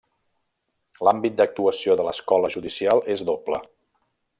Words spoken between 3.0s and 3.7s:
és doble.